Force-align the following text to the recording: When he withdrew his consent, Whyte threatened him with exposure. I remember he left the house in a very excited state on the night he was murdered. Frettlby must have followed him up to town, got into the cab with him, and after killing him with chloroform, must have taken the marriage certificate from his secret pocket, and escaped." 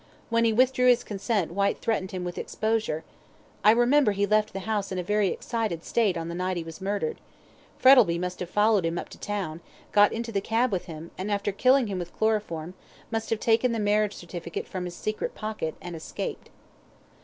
When 0.31 0.45
he 0.45 0.51
withdrew 0.51 0.87
his 0.87 1.03
consent, 1.03 1.51
Whyte 1.51 1.77
threatened 1.77 2.09
him 2.09 2.23
with 2.23 2.39
exposure. 2.39 3.03
I 3.63 3.69
remember 3.69 4.13
he 4.13 4.25
left 4.25 4.51
the 4.51 4.61
house 4.61 4.91
in 4.91 4.97
a 4.97 5.03
very 5.03 5.27
excited 5.27 5.83
state 5.83 6.17
on 6.17 6.27
the 6.27 6.33
night 6.33 6.57
he 6.57 6.63
was 6.63 6.81
murdered. 6.81 7.21
Frettlby 7.77 8.17
must 8.17 8.39
have 8.39 8.49
followed 8.49 8.83
him 8.83 8.97
up 8.97 9.09
to 9.09 9.19
town, 9.19 9.61
got 9.91 10.11
into 10.11 10.31
the 10.31 10.41
cab 10.41 10.71
with 10.71 10.85
him, 10.85 11.11
and 11.19 11.29
after 11.31 11.51
killing 11.51 11.85
him 11.85 11.99
with 11.99 12.17
chloroform, 12.17 12.73
must 13.11 13.29
have 13.29 13.39
taken 13.39 13.73
the 13.73 13.79
marriage 13.79 14.15
certificate 14.15 14.67
from 14.67 14.85
his 14.85 14.95
secret 14.95 15.35
pocket, 15.35 15.75
and 15.83 15.95
escaped." 15.95 16.49